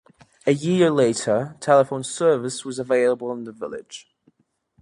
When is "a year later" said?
0.47-1.55